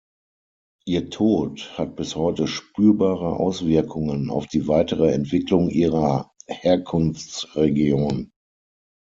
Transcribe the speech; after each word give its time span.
Ihr 0.87 1.11
Tod 1.11 1.77
hat 1.77 1.95
bis 1.95 2.15
heute 2.15 2.47
spürbare 2.47 3.35
Auswirkungen 3.37 4.31
auf 4.31 4.47
die 4.47 4.67
weitere 4.67 5.11
Entwicklung 5.11 5.69
ihrer 5.69 6.31
Herkunftsregion. 6.47 8.31